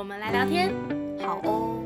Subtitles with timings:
[0.00, 0.74] 我们来聊天。
[1.20, 1.78] 好哦。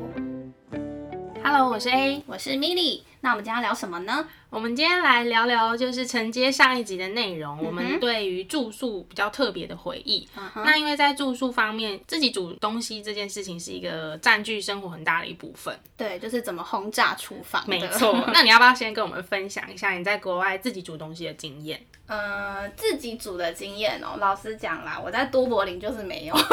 [1.43, 2.23] Hello，我是 A。
[2.25, 4.25] 我是 Milly，那我们今天要聊什么呢？
[4.55, 10.25] 我们今天来聊聊，就是承接上一集的内容，我嗯们对于住宿比较特别的回忆。
[10.37, 15.77] 嗯那因为在住宿方面，自己煮东西这件事情是一个占据生活很大的一部分。
[15.97, 17.67] 对，就是怎么轰炸厨房的。
[17.67, 21.85] 没错，那你要不要先跟我们分享一下你在国外自己煮东西的经验？
[22.07, 26.35] 呃，自己煮的经验哦，老实讲啦，我在都柏林就是没有。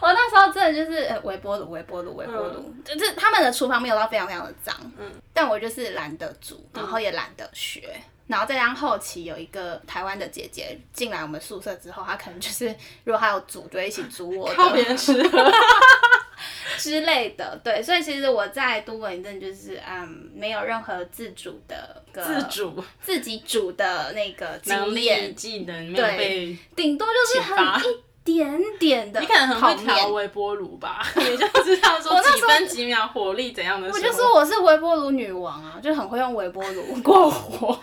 [0.00, 7.94] 我那时候真的就是呃微波炉、微波炉、微波炉，就是他们的厨房没有到非常非常的脏，嗯，但我就是懒得煮，然后也懒得学。
[8.26, 12.66] 然后再加上后期有一个台湾的姐姐进来我们宿舍之后，她可能就是
[13.04, 15.50] 如果她有煮，就一起煮我的人吃喝。
[16.76, 17.58] 之类的。
[17.64, 30.08] 对，所以其实我在都柏林真的就是嗯，没有任何自主的个自主自己煮的那个能力、经验，技能对，顶多就是很一点点的你可能很泡会调。
[30.08, 33.88] 微波炉吧， 你就知道说几分几秒火力怎样的。
[33.88, 37.78] 我就说我是微波炉女王啊，就很会用微波炉 过火。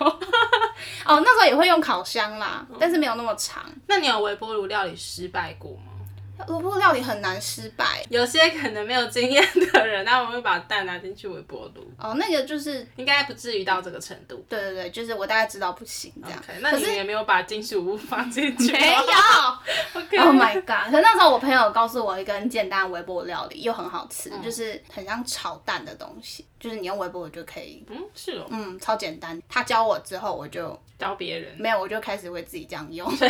[1.06, 3.64] 哦，那时候也会用烤箱啦，但是没有那么长。
[3.88, 5.93] 那你有微波炉料理失败过吗？
[6.40, 14.44] 微波炉料理很难失败有些可能没有经验的人，他们会把蛋拿进去微波炉，哦，那个就是应该不至于到这个程度。
[14.50, 16.40] 对对对，就是我大概知道不行这样。
[16.40, 18.72] OK，那你也没有把金属物放进去？
[18.72, 19.00] 没有
[19.94, 20.92] OK，，Oh my god！
[20.92, 29.40] 可是那时候我朋友告诉我一个很简单的微波炉料理，又很好吃，就是很像炒蛋的东西，就是你用微波炉就可以，嗯，是哦，嗯，超简单。
[29.48, 33.06] 他教我之后，我就教别人，没有，我就开始会自己这样用。
[33.18, 33.30] 对，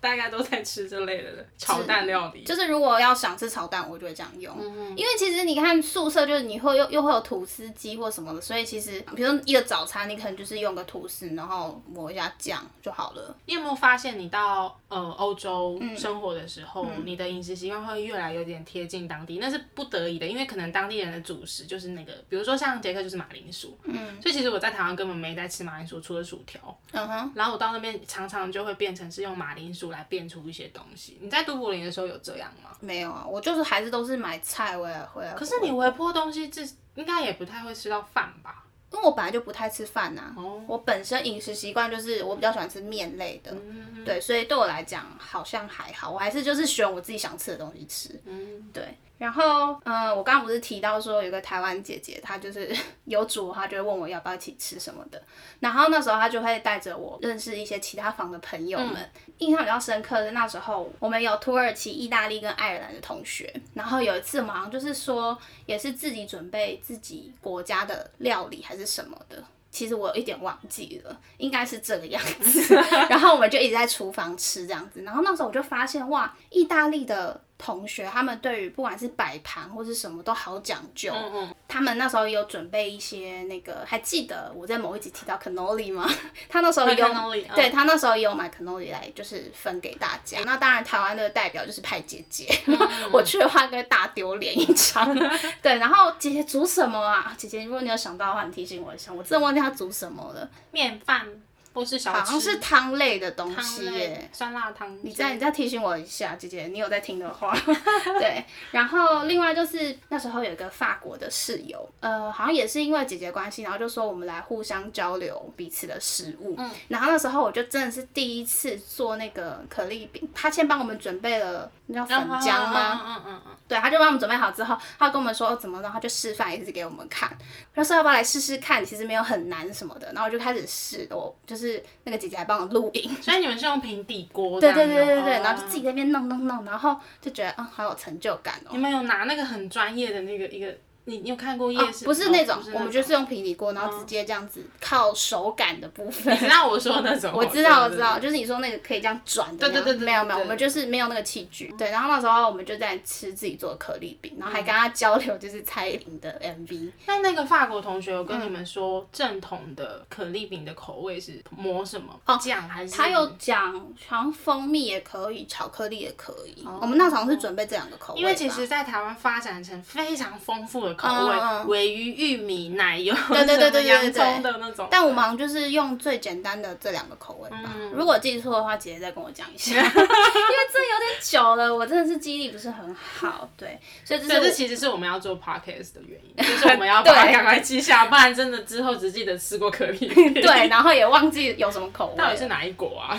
[0.00, 2.42] 大家都在吃这类的炒蛋料理。
[2.42, 4.52] 就是如果要想吃炒蛋，我就会这样用。
[4.58, 13.36] 嗯因为其实你看宿舍，就是你会又又会有吐司机或什么的，所以其实比如说一个早餐，你可能就是用个吐司，然后抹一下酱就好了。
[13.46, 19.38] 你有没有发现，你到呃欧洲嗯生活的时候，你的饮食习惯会越来有点贴近当地？
[19.40, 26.60] 那是不得已的，因为可能当地人的主食就是那个，比如说像杰克就是马铃薯，嗯，所以其实我在台湾根本没在吃马铃薯，除了薯条。
[26.92, 31.18] 嗯哼，然后我到那边常常就会变成是用马铃薯来变出一些东西。
[31.20, 32.70] 你在都柏林的时候有这样吗？
[32.80, 35.32] 没有啊，我就是还是都是买菜回来回来。
[35.34, 36.62] 可是你微波东西，这
[36.94, 38.64] 应该也不太会吃到饭吧？
[38.92, 48.96] 因为我本来就不太吃饭呐、哦我本身饮食习惯就是我比较喜欢吃面类的，嗯对，所以对我来讲好像还好，我还是就是选我自己想吃的东西吃，嗯，对。
[49.24, 52.70] 然后，嗯、我刚刚不是提到说有个台湾姐姐，她就是
[53.06, 55.20] 有煮，她就会问我要不要一起吃什么的。
[55.60, 59.10] 然后那时候她就会带着我认识一些其他房的朋友们。
[59.38, 63.50] 印象比较深刻的那时候，我们有土耳其、意大利跟爱尔兰的同学。
[63.72, 69.42] 然后有一次我们好像就是说，也是自己准备自己国家的料理还是什么的。
[69.70, 72.74] 其实我有一点忘记了，应该是这个样子。
[73.10, 75.02] 然后我们就一直在厨房吃这样子。
[75.02, 81.12] 然后那时候我就发现，哇，意大利的同学他们对于不管是摆盘或是什么都好讲究。
[81.14, 86.08] 嗯嗯，他们那时候也有准备一些那个，还记得我在某一集提到 cannoli 吗？
[86.48, 87.08] 他那时候也有
[87.54, 90.38] 对他那时候也有买 cannoli 来，就是分给大家。
[90.44, 92.48] 那当然，台湾的代表就是派姐姐，
[93.12, 95.14] 我去的话，该大丢脸一场。
[95.62, 97.34] 对，然后姐姐煮什么啊？
[97.38, 101.26] 姐姐，如果你有想到的话，你提醒我一下，我真的忘记她煮什么了，面饭
[101.74, 104.30] 或是小吃，好像是汤类的东西耶。
[104.32, 104.96] 酸辣汤。
[105.02, 107.54] 你再你再提醒我一下，姐姐，你有在听的话，
[108.18, 108.44] 对。
[108.70, 116.54] 然后另外就是那时候有一个法国的室友，呃，好像也是因为姐姐关系，然后就说我们来互相交流彼此的食物。
[116.56, 116.70] 嗯。
[116.88, 123.02] 然后那时候我就真的是第一次做那个可丽饼，他先帮我们准备了，那叫粉浆吗？
[123.04, 123.52] 嗯嗯嗯嗯。
[123.66, 127.36] 对，他就帮我们准备好之后，他跟我们说、哦、怎么，然后他就示范一次给我们看，
[127.74, 131.63] 他说要不要来试试看，其实没有很难什么的，然后我就开始试，我就是
[132.04, 134.72] 那个姐姐来帮我录影，所以你们是用平底锅对？
[134.72, 138.70] 对对对对，哦然后就自己在那边弄弄弄，然后就觉得啊、好有成就感哦。
[138.72, 140.74] 你们有拿那个很专业的那个一个
[141.06, 142.04] 你你有看过夜市？
[142.04, 146.38] 不是那种哦，我们就是用平底锅，然后直接这样子靠手感的部分你。
[146.38, 147.30] 知道我说的那种？
[147.36, 148.18] 我知道，我知道，。
[148.18, 149.74] 就是你说那个可以这样转的那样。
[149.74, 151.72] 对对对对没有没有，我们就是没有那个器具。
[151.78, 156.90] 对，然后那时候我们就在吃自己做的可丽饼，然后还跟他交流就是蔡依林的 MV。
[157.06, 162.18] 那那个法国同学有跟嗯你们说正统的可丽饼的口味是抹什么？
[162.40, 162.92] 酱还是？
[162.96, 163.72] 他有讲，
[164.06, 166.66] 好像蜂蜜也可以，巧克力也可以。
[166.80, 168.20] 我们那时候是准备这两个口味。
[168.20, 174.88] 因为其实，在台湾发展成非常丰富的口味，嗯嗯尾鱼、玉米、奶油，对对对 对对对洋葱的那种。
[174.90, 177.60] 但我们好像就是用最简单的这两个口味吧。
[177.74, 183.48] 嗯如果记错的话，姐姐再跟我讲一下， 因为这有点久了，我真的是记忆力不是很好。
[183.56, 192.16] 对，所以这这其实是我们要做 podcast 的原因， 就是我们要把它对赶快记下，不然真的之后只记得吃过可丽饼，对，然后也忘记有什么口味。
[192.16, 193.18] 到底是哪一国啊？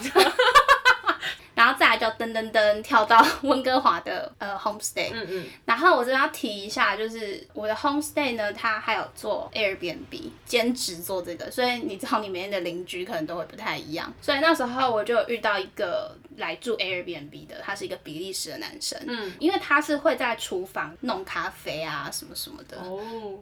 [1.56, 14.14] 然后再来就噔噔噔跳到 温哥华的呃 homestay，、嗯嗯，然后我这边要提一下，就是我的 homestay 呢，它还有做 Airbnb 兼职做这个，所以你知道你每天的邻居可能都会不太一样。
[14.22, 23.00] 所以那时候我就遇到一个来住 Airbnb 的，他是一个比利时的男生，嗯，因为他是会在厨房弄咖啡啊什么什么的，哦，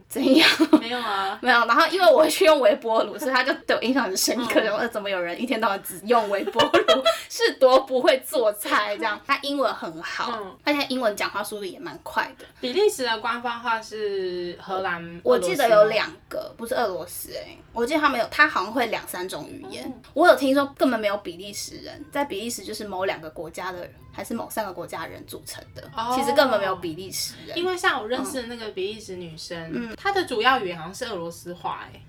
[0.08, 0.48] 怎样？
[0.80, 4.60] 没有啊， 没有，然后因为我去用微波炉，所以他就对我印象很深刻。
[4.60, 9.20] 然后呃怎么有人一天到晚只用微波炉，是多不会做菜这样？
[9.26, 12.44] 他英文很好，嗯而且英文讲话速度也蛮快的。
[12.60, 19.84] 比利时的官方话是荷兰，我记得有两个，不是俄罗斯哎、我记得他没有，他好像会两三种语言。
[19.84, 27.56] 哦我有听说根本没有比利时人，在比利时就是某两个国家的人，还是某三个国家的人组成的，哦其实根本没有比利时人。
[27.58, 32.00] 因为像我认识的那个比利时女生，嗯她的主要语言好像是俄罗斯话，哎，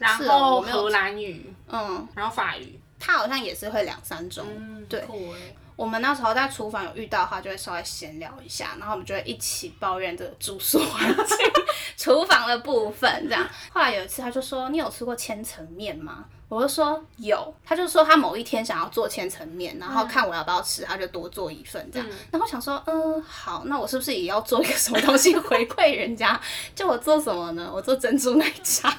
[0.00, 4.46] 然后荷兰语，嗯，然后法语，她好像也是会两三种。
[4.56, 5.04] 嗯，对
[5.76, 11.36] 我们那时候在厨房有遇到的话，就会稍微闲聊一下，然后我们就会一起抱怨这个住宿环境、
[11.98, 13.44] 厨房的部分这样。
[13.72, 22.08] 后来有一次，他就说：“你有吃过千层面吗？”我就说有，他就说他某一天想要做千层面，然后看我要不要吃，他就多做一份这样。
[22.30, 26.40] 然后想说，嗯，好，那我是不是也要做一个什么东西回馈人家？
[26.74, 27.70] 就我做什么呢？
[27.72, 28.94] 我做珍珠奶茶。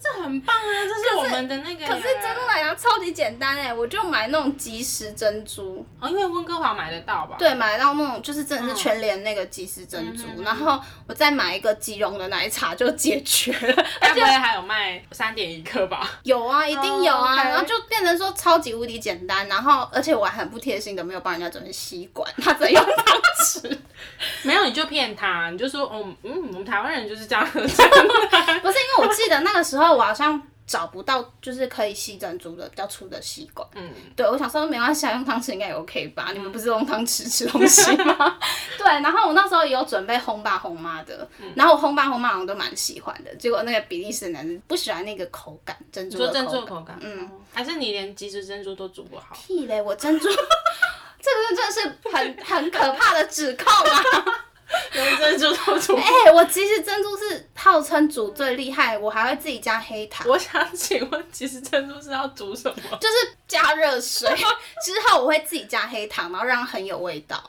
[0.00, 1.86] 这很棒啊，这是我们的那个耶。
[1.88, 7.36] 可是珍珠奶茶超级简单哎，我就买那种即食珍珠，哦，因为温哥华买得到吧？
[7.38, 13.84] 对，买到那种就是真的是全联那个即食珍珠，然后我再买一个即溶的奶茶就解决了。
[14.00, 16.08] 该不会还有卖三点一克吧？
[16.22, 23.76] 有啊，一定有啊然后就变成说超级无敌简单，然后而且我还很不贴心的没有帮人家准备吸管，他只能用汤匙。
[24.42, 27.60] 没有，你就骗他，你就说，哦，嗯，我们台湾人就是这样喝。
[27.60, 33.66] 不是因为我记得那个时候我好像找不到就是可以吸珍珠的比较粗的吸管。
[33.74, 36.30] 嗯，对，我想说没关系，啊，用汤匙应该也 OK 吧？
[36.32, 38.38] 你们不是用汤匙吃东西吗？
[38.76, 46.76] 对，然后我那时候也有准备烘爸烘妈的，嗯然后我烘爸烘妈好像都蛮喜欢的，结果那个比利时男人不喜欢那个口感，珍珠的做珍珠的口感。
[46.76, 49.34] 口感，嗯，还是你连即食珍珠都煮不好？
[49.34, 50.28] 屁嘞，我珍珠，
[51.20, 54.44] 这个真的是很很可怕的指控啊！
[54.92, 55.96] 连珍珠都煮。
[55.96, 60.26] 哎、我其实珍珠是号称煮最厉害，我还会自己加黑糖。
[60.28, 62.98] 我想请问，其实珍珠是要煮什么？
[63.00, 63.14] 就是
[63.46, 64.28] 加热水
[64.84, 67.42] 之后，我会自己加黑糖，然后让它很有味道。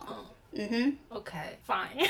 [0.52, 2.10] 嗯哼，OK，fine。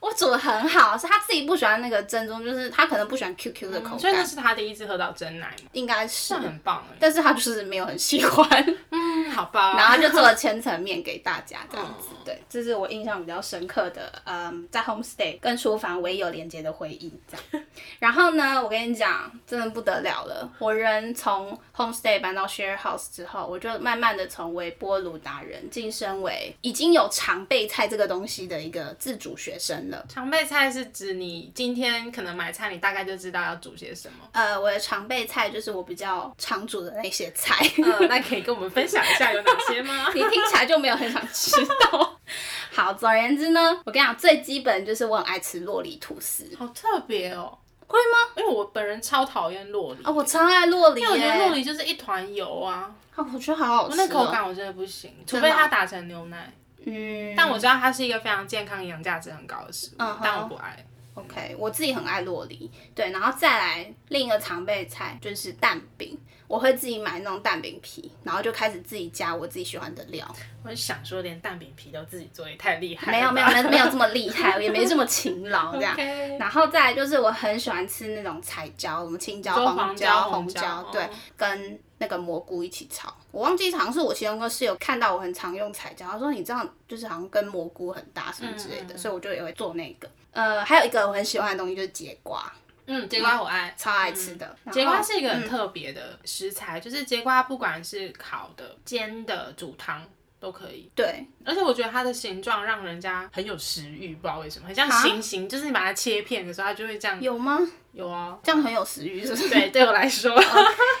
[0.00, 5.68] 我煮的很好，是他自己不喜欢那个珍珠，就是他可能不喜欢 QQ 的口嗯所以那，是他第一次喝到真奶嘛？
[5.72, 6.96] 应该是这，很棒哎。
[7.00, 8.48] 但是他就是没有很喜欢，
[8.90, 8.97] 嗯，
[9.38, 9.76] 好吧。
[9.76, 12.08] 然后就做了千层面给大家这样子。
[12.10, 17.66] 嗯对，这是我印象比较深刻的，嗯，在 homestay 跟厨房唯一有连接的回忆这样。
[17.98, 30.04] 然后呢，我跟你讲，真的不得了了，我人从 homestay 搬到 share house 之后，我就慢慢的从微波炉达人晋升为已经有常备菜这个东西的一个自主学生了。
[30.10, 34.28] 常备菜是指你今天可能买菜，你大概就知道要煮些什么。
[34.32, 40.10] 呃，我的常备菜就是我比较常煮的那些菜，呃，那可以跟我们分享一下有哪些吗？
[40.14, 41.50] 你听起来就没有很想知
[41.90, 42.18] 道。
[42.72, 46.48] 好，总而言之呢，我跟你讲，最基本就是我很爱吃洛里吐司。
[46.58, 47.58] 好特别哦。
[47.86, 48.32] 会吗？
[48.36, 53.96] 因为我本人超讨厌洛梨，啊、我超爱洛里耶，因为我觉得洛梨就是一团油啊，啊，我觉得好好吃、哦。
[53.96, 56.52] 那口感我真的不行，除非它打成牛奶。
[56.84, 60.84] 嗯，但我知道它是一个非常健康、营养价值很高的食物，嗯哼但我不爱。
[61.14, 66.16] OK，我自己很爱洛梨，对，然后再来另一个常备菜就是蛋饼，
[66.48, 70.26] 我会自己买那种蛋饼皮，然后就开始自己加我自己喜欢的料。
[70.64, 73.12] 我想说，连蛋饼皮都自己做，也太厉害。
[73.12, 75.94] 没有没有没有没有这么厉害，也没这么勤劳这样。
[76.40, 83.14] 然后再来就是我很喜欢吃那种彩椒，什么青椒、说黄黄椒红红椒对哦，跟那个蘑菇一起炒。
[83.30, 90.08] 我忘记好像是我其中一个室友看到我很常用彩椒，他说你这样就是好像跟蘑菇很搭什么之类的，所以我就也会做那个。
[90.32, 92.50] 呃，还有一个我很喜欢的东西就是节瓜，
[92.88, 94.56] 嗯，节瓜我爱，超爱吃的。
[94.72, 100.02] 节瓜是一个很特别的食材，就是节瓜不管是烤的、煎的、煮汤
[100.40, 100.90] 都可以。
[100.94, 107.20] 对，而且我觉得它的形状让人家很有食欲，不知道为什么，很像星星，就是你把它切片的时候，它就会这样。
[107.20, 107.58] 有吗？
[107.92, 109.48] 有啊，这样很有食欲，是不是？
[109.48, 110.32] 对，对我来说。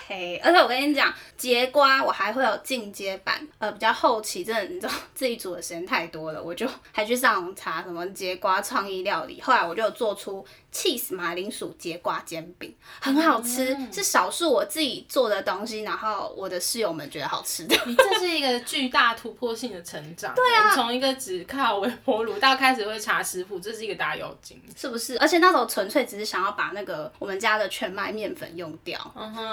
[0.08, 17.76] 嘿，而且我跟你讲，节瓜我还会有进阶版，呃，比较后期，真的你知道自己煮的时间太多了，我就还去上网查什么节瓜创意料理，后来我就做出 cheese 马铃薯节瓜煎饼，很好吃，是少数我自己做的东西，然后我的室友们觉得好吃的。
[17.86, 25.16] 你这是一个巨大突破性的成长，对啊，从一个只靠微波炉到开始会查食谱，这是一个大妖精，是不是？
[25.18, 28.98] 而且那时候纯粹只是想要把那个我们家的全麦面粉用掉，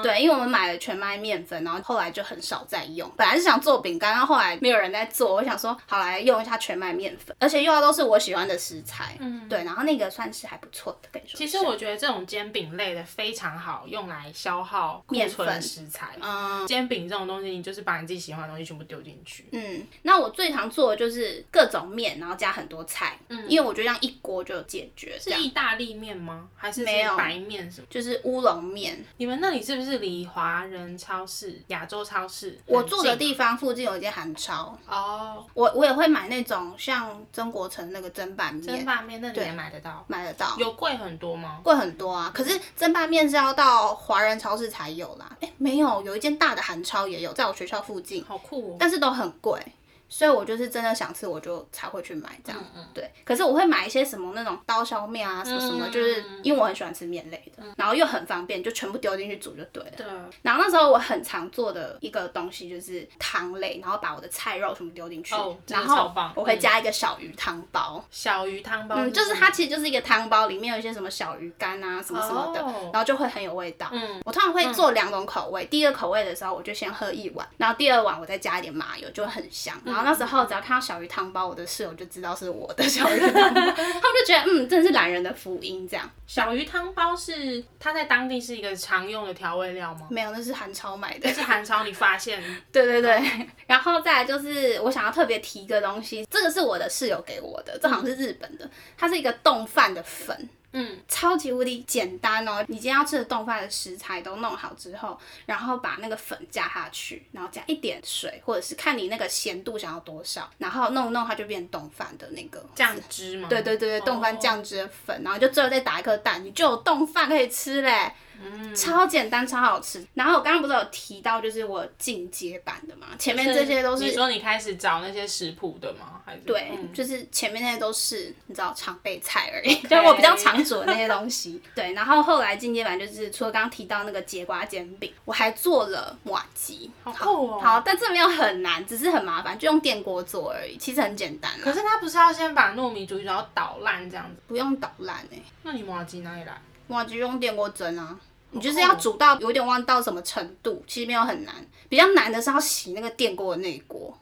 [0.01, 0.55] 对，因为我们。
[0.55, 3.11] 买了全麦面粉，然后后来就很少再用。
[3.17, 9.17] 本来是想做饼干，然后后来没有人在做，我想说好来用一下全麦面粉，而且用的都是我喜欢的食材。
[9.19, 11.37] 嗯，对，然后那个算是还不错的，跟你说。
[11.37, 16.15] 其实我觉得这种煎饼类的非常好用来消耗库存食材。
[16.21, 19.45] 嗯，煎饼这种东西，你就是把你自己喜欢的东西全部丢进去。
[19.51, 23.17] 嗯，那我最常做的就是各种面，然后加很多菜。
[23.29, 25.17] 嗯，因为我觉得这样一锅就解决。
[25.19, 26.49] 是意大利面吗？
[26.55, 27.87] 还是没有白面什么？
[27.89, 29.03] 就是乌龙面。
[29.17, 35.45] 你们那里是不是离华人超市、亚洲超市，我住的地方附近有一间韩超哦。
[35.53, 40.55] 我我也会买那种像曾国成那个蒸拌面，蒸拌面那里也买得到，买得到。
[40.57, 41.59] 有贵很多吗？
[41.63, 42.31] 贵很多啊！
[42.33, 45.29] 可是蒸拌面是要到华人超市才有啦。
[45.41, 48.77] 哎，没有，有一间大的韩超也有，在我学校附近，好酷哦。
[48.79, 49.59] 但是都很贵。
[50.07, 52.61] 所以我就是真的想吃，我就才会去买这样。
[52.93, 59.91] 对，可是我会买一些什么那种刀削面啊，什么什么，就是因为我很喜欢吃面类的，然后又很方便，就全部丢进去煮就对了。
[59.97, 60.05] 对。
[60.41, 65.35] 然后那时候我很常做的一个东西就是汤类，然后把我的菜肉什么丢进去，
[65.67, 68.03] 然后我会加一个小鱼汤包。
[68.11, 68.95] 小鱼汤包。
[68.97, 73.89] 嗯，就是它其实就是一个汤包，里面有一些什么小鱼干啊，什么什么的，然后就会很有味道。
[73.91, 74.21] 嗯。
[74.23, 79.75] 我通常会做两种口味，第一个口味的时候我就先喝一碗，然后第二碗我再加一点麻油，就很香。
[79.85, 83.73] 然后那时候只要看到小鱼汤包，我的室友就知道是我的小鱼汤包， 他们
[84.19, 86.09] 就觉得嗯，真的是懒人的福音这样。
[86.27, 90.07] 小鱼汤包是它在当地是一个常用的调味料吗？
[90.09, 91.29] 没有，那是韩超买的。
[91.29, 92.41] 那是韩超你发现？
[92.71, 93.47] 对对对。
[93.67, 100.49] 然后再来就是我想要特别提一个东西，这个是我的室友给我的，这好像是日本的，它是一个冻饭的粉。
[100.77, 102.61] 嗯，超级无敌简单哦！
[102.67, 113.47] 你今天要吃的冻饭的食材都弄好之后，然后把那个粉加下去，然后加一点水，或者是看你那个咸度想要多少，然后弄弄它就变冻饭的那个酱汁嘛？
[113.47, 118.11] 对对对对，冻饭酱汁的粉，然后就最后再打一颗蛋，你就有冻饭可以吃嘞。
[118.43, 120.05] 嗯，超简单，超好吃。
[120.13, 123.07] 然后我刚刚不是有提到，就是我进阶版的嘛？
[123.17, 126.21] 前面这些都是你说你开始找那些食谱的吗？
[126.25, 131.61] 还是对，就是前面那些都是你知道常备菜而已， 就我比较常煮的那些东西。
[131.75, 137.59] 对，然后后来进阶版就是除了刚刚提到那个节瓜煎饼，我还做了马吉，好酷哦。
[137.59, 141.51] 好，但这没有很难，只是很麻烦，就用电锅做而已，其实很简单。
[141.61, 144.41] 可是它不是要先把糯米煮然后捣烂这样子？
[144.47, 145.39] 不用捣烂哎。
[145.63, 146.59] 那你马吉哪里来？
[146.87, 148.19] 马吉用电锅蒸啊。
[148.51, 151.53] 你就是要煮到有点忘到什么程度，其实没有很难，
[151.89, 154.17] 比较难的是要洗那个电锅的那锅，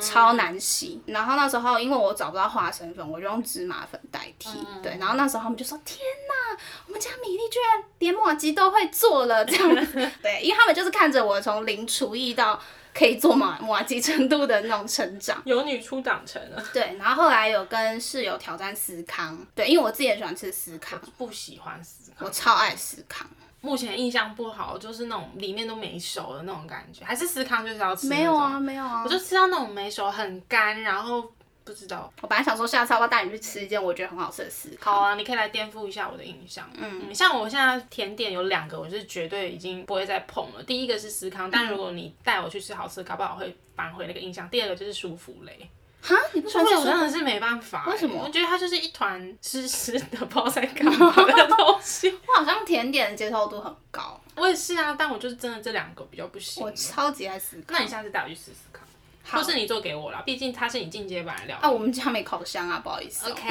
[0.00, 0.98] 超难洗。
[1.04, 4.48] 然后那时候因为我找不到花生粉，我就用芝麻粉代替。
[4.82, 9.68] 对，然后那时候他们就说：“天哪，我们家米粒居然连马吉都会做了！”这样
[10.22, 12.58] 对，因为他们就是看着我从零厨艺到
[12.94, 16.64] 可以做马马吉程度的那种成长，有女初长成了。
[16.72, 23.28] 对，然后后来有跟室友挑战司康，对，因为我自己也喜欢吃司康，不喜欢司康，我超爱司康。
[23.60, 31.32] 目前印象不好，就是那种里面都没熟的那种感觉，还是司康就是要吃没有啊，没有啊，我就吃到那种没熟很干，然后
[31.64, 32.12] 不知道。
[32.20, 34.94] 我本来想说下次要不要带你去吃一件我觉得很好吃的司康。
[34.94, 36.68] 好啊，你可以来颠覆一下我的印象。
[36.76, 40.62] 嗯，像我现在甜点有两个，我是绝对已经不会再碰了。
[40.62, 44.48] 第一个是司康，但如果你带我去吃好吃，搞不好会扳回那个印象。
[44.50, 45.68] 第二个就是舒芙蕾。
[46.06, 47.86] 哈，你不说我真的是没办法。
[47.86, 48.22] 为什么？
[48.22, 52.10] 我觉得它就是一团湿湿的，不知道在干嘛的东西。
[52.28, 54.20] 我好像甜点的接受度很高。
[54.36, 56.62] 我也是啊，但我就是真的这两个比较不行。
[56.62, 57.64] 我超级爱思康。
[57.68, 58.83] 那你下次带我去试试看，
[59.30, 61.58] 或是你做给我啦，毕竟它是你进阶版的料。
[61.60, 63.30] 啊，我们家没烤箱啊，不好意思。
[63.30, 63.42] OK。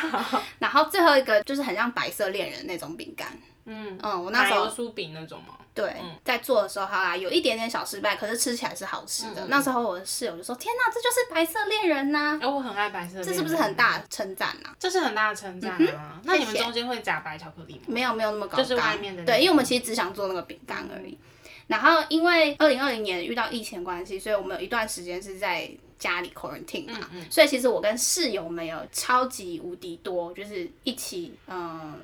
[0.60, 3.28] 然后最后一个就是很像白色恋人那种饼干。
[3.66, 5.54] 嗯嗯，我那时候酥饼那种吗？
[5.74, 9.46] 对，在做的时候，好啦，有一点点小失败，可是吃起来是好吃的。
[9.48, 13.24] 那时候我的室友就说：“天哪，这就是白色恋人呐！”哎，我很爱白色。
[13.24, 14.68] 这是不是很大的称赞呐？
[14.78, 16.20] 这是很大的称赞啊！
[16.22, 17.86] 那你们中间会夹白巧克力吗？
[17.88, 18.58] 没有，没有那么高。
[18.58, 19.24] 就是外面的。
[19.24, 21.18] 对，因为我们其实只想做那个饼干而已。
[21.66, 31.94] 然后因为二零二零年遇到疫情关系，所以我们有一段时间是在家里 quarantine 嘛，所以其实我跟室友们有超级无敌多，就是一起嗯。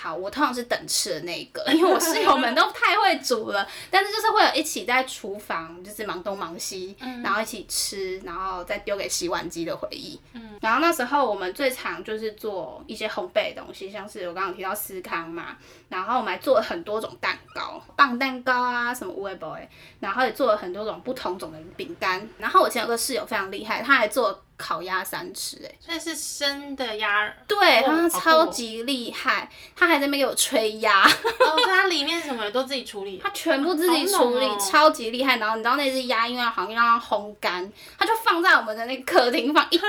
[0.00, 10.20] 好，我通常是等吃的那一个，因为我室友们都太会煮了，但是就是会有一起在厨房，就是忙东忙西，然后一起吃，然后再丢给洗碗机的回忆。
[10.34, 15.56] 嗯，然后那时候我们最常就是做一些烘焙的东西，像是我刚刚提到司康嘛，
[15.88, 22.28] 然后我们还做了很多种蛋糕，棒蛋糕啊，什么 w e b o y 然后也做了很多种不同种的饼干。
[22.38, 24.44] 然后我前有个室友非常厉害，他还做。
[24.58, 31.04] 烤鸭三吃，哎，那是生的鸭，对，他超级厉害，他还在那边给我吹鸭，
[31.40, 35.36] 哦，他里面什么都自己处理，他全部自己处理，超级厉害。
[35.38, 39.88] 然后你知道那只鸭，因为好像要让它烘干，他就放在我们的那个客厅放一天，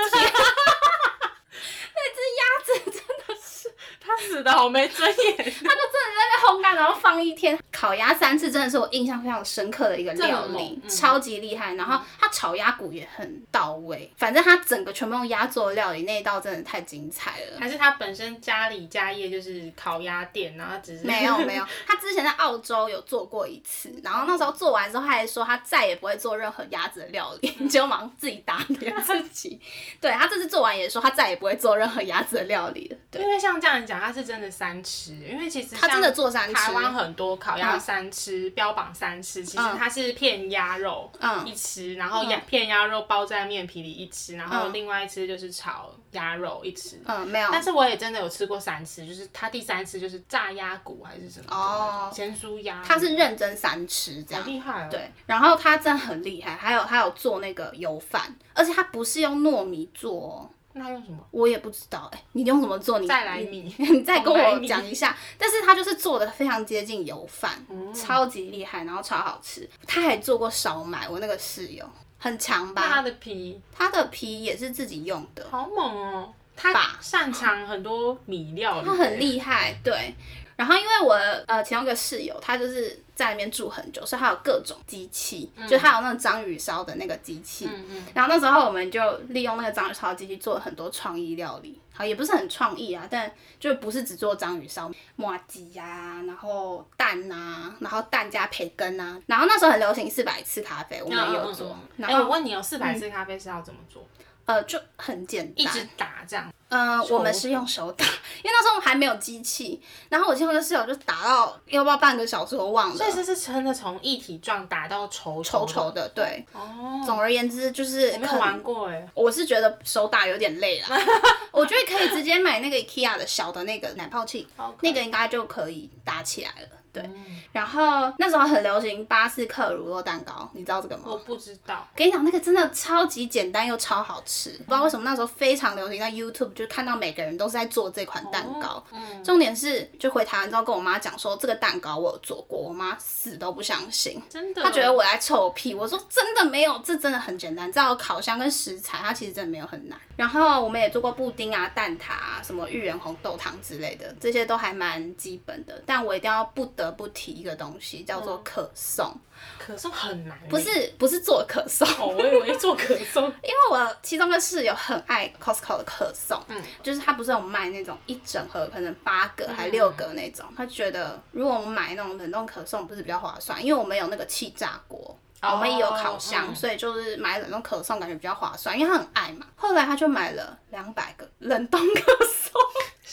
[1.92, 3.68] 那只鸭子真的是。
[4.02, 7.56] 他死的好没尊严，他就真的在那烘干，然后放一天。
[7.80, 11.72] 烤鸭三次真的是我印象非常深刻的一个料理，超级厉害。
[11.76, 17.58] 然后他炒鸭骨也很到位，反正他整个全部用鸭做的料理，那一道真的太精彩了。
[17.58, 29.58] 还是他本身家里家业就是烤鸭店，然后只是没有没有， 他之前在澳洲有做过一次，然后那时候做完之后，他还说他再也不会做任何鸭子的料理，就忙自己打脸自己。
[30.02, 32.96] 对他这次做完也说他再也不会做任何鸭子的料理了。
[33.10, 33.98] 对，因为像这样讲。
[33.98, 36.54] 他是真的三吃，因为其实他真的做三吃。
[36.54, 41.10] 台湾很多烤鸭三吃，标榜三吃，其实它是片鸭肉
[41.44, 47.00] 一吃，然后鸭片鸭肉包在面皮里一吃，然后另外一吃就是炒鸭肉一吃。
[47.04, 47.48] 嗯，没有。
[47.52, 52.82] 但是我也真的有吃过三吃，就是它第三次就是炸鸭骨还是什么哦，咸酥鸭。
[52.84, 54.88] 它是认真三吃这样，厉害哦。
[54.90, 60.50] 对，然后它真的很厉害，还有还有做那个油饭，而且它不是用糯米做。
[60.72, 61.18] 那用什么？
[61.30, 62.98] 我也不知道哎，你用什么做？
[62.98, 65.16] 你再来米， 你再跟我讲一下。
[65.36, 69.68] 但是他就是做的非常接近油饭，超级厉害，然后超好吃。
[69.86, 71.84] 他还做过烧麦，我那个室友
[72.18, 72.82] 很强吧？
[72.86, 76.32] 他的皮，他的皮也是自己用的，好猛哦！
[76.56, 80.14] 他擅长很多米料，他很厉害，对。
[80.56, 81.14] 然后因为我
[81.46, 87.66] 呃其中一个室友，他就是在那边住很久，所以它有各种机器，就它有那种章鱼烧的那个机器。
[87.70, 88.06] 嗯嗯。
[88.14, 101.76] 然后那时候我们就利用那个章鱼烧机器做了很多创意料理，好也不是很创意啊，但就不是只做章鱼烧，麻鸡呀，然后蛋啊，然后蛋加培根啊，然后那时候很流行四百次咖啡，我们也有做。
[102.00, 104.02] 哎，我问你哦，四百次咖啡是要怎么做？
[104.46, 106.50] 呃，就很简单，一直打这样。
[106.70, 109.80] 嗯，我们是用手打，因为那时候还没有机器。
[110.08, 112.96] 然后我前后的室友就打到要不要半个小时，我忘了。
[112.96, 116.44] 所以是真的从一体状打到稠稠稠的，对。
[116.52, 117.02] 哦。
[117.04, 118.10] 总而言之就是。
[118.10, 119.08] 我没有玩过哎。
[119.14, 120.86] 我是觉得手打有点累了，
[121.52, 124.46] 我觉得可以直接买那个 IKEA 的小的那个奶泡器，
[124.80, 126.68] 那个应该就可以打起来了。
[126.92, 127.08] 对，
[127.52, 131.04] 然后那时候很流行巴斯克乳酪蛋糕，你知道这个吗？
[131.06, 131.86] 我不知道。
[131.94, 138.82] 跟你讲，那个真的超级简单又超好吃，不知道为什么那时候非常流行，在 YouTube 就看到每个人都是在做这款蛋糕。
[138.92, 139.22] 嗯。
[139.22, 144.62] 重点是，就回台湾之后跟我妈讲说这个蛋糕我有做过，我妈死都不相信，真的。
[144.62, 145.74] 她觉得我在臭屁。
[145.74, 149.96] 我说真的没有，这真的很简单，只要烤箱跟食材，它其实真的没有很难。
[150.16, 155.80] 然后我们也做过布丁啊、蛋挞啊、什么芋圆红豆汤之类的，这些都还蛮基本的。
[155.86, 157.50] 但我一定要不得不提一个。
[157.60, 159.14] 东西叫做可颂，
[159.58, 179.46] 可颂很难，不是不是做可颂，我以为做可颂，因为我其中的室友很爱 Costco 的可颂，嗯，就是他不是有卖那种一整盒可能八个还六个那种，他觉得如果我们买那种冷冻可颂不是比较划算，因为我们有那个气炸锅，我们也有烤箱，所以就是买冷冻可颂感觉比较划算，因为他很爱嘛。
[179.56, 182.60] 后来他就买了两百个 冷冻可颂。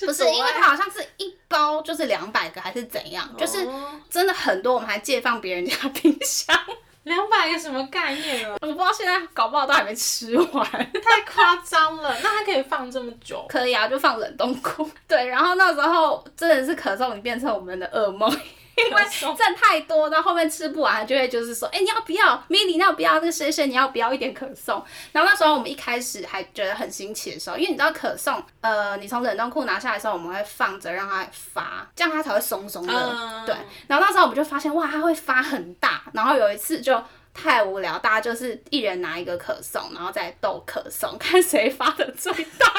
[0.06, 3.67] 不是，因为他好像是一包就是两百个还是怎样，就是
[4.10, 6.56] 真的很多，我们还借放别人家冰箱。
[7.08, 8.58] 两百个什么概念啊？
[8.62, 12.13] 我不知道现在搞不好都还没吃完， 太夸张了。
[12.22, 13.46] 那它可以放这么久？
[13.48, 14.89] 可以啊，就放冷冻库。
[15.08, 18.30] 对，然后那时候真的是咳嗽，你变成我们的噩梦。
[18.77, 19.03] 因为
[19.35, 22.43] 挣太多，到后面吃不完，就会就是说，哎，你要不要？
[22.47, 23.15] 米莉，你要不要？
[23.15, 24.83] 那个谁谁，你要不要一点可颂？
[25.11, 33.43] 然后那时候我们一开始还觉得很新奇的时候，因为你知道可颂，呃，你从冷冻库拿下来的时候，我们会放着让它发，这样它才会松松的。
[33.45, 33.55] 对。
[33.87, 36.03] 然后那时候我们就发现，哇，它会发很大。
[36.13, 42.71] 然后有一次就太无聊，大家就是一人拿一个可颂，然后再斗可颂，看谁发的最大。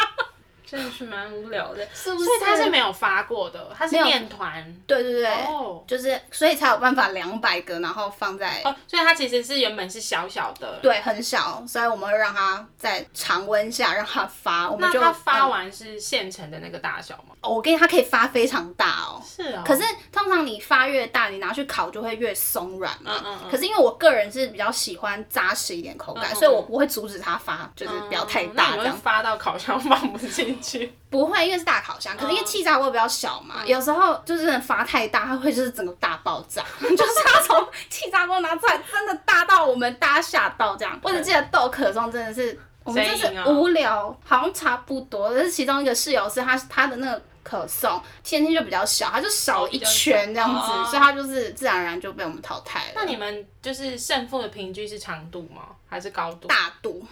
[0.71, 1.87] 真的是蛮无聊的。
[1.95, 2.25] 是不是？
[2.25, 4.65] 所以它是没有发过的，它是面团。
[4.87, 10.79] 对对对，哦就是所以才有办法两百个，然后放在哦，所以它其实是原本是小小的。
[10.83, 17.35] 对很小，所以我们会让它在常温下让它发，我们就那它发嗯完是现成的那个大小吗？
[17.41, 19.23] 哦我跟你，它可以发非常大哦。
[19.25, 19.63] 是哦。
[19.65, 23.13] 可是通常你发越大，你拿去烤就会越松软嘛。
[23.15, 28.97] 嗯嗯嗯可是因为我个人是比较喜欢扎实一点口感，嗯嗯所以我不会阻止它发，就是不要太大这样。
[28.97, 30.93] 发到烤箱放不进去。
[31.11, 40.99] 不会，因为是大烤箱，可是因为气炸锅比较小嘛，有时候就是发太大，它会就是整个大爆炸， 就是它从气炸锅拿出来，真的大到我们大家吓到这样。
[41.03, 45.35] 我只记得豆可颂真的是，我们真是无聊，好像差不多。
[45.35, 47.23] 但是其中一个室友是他他的那个。
[47.41, 52.93] 可颂天天就比较小，它就少一圈这样子，哦所以它就是自然而然就被我们淘汰了。
[52.95, 55.63] 那你们就是胜负的平均是长度吗？
[55.89, 56.47] 还是高度？
[56.47, 57.03] 大度，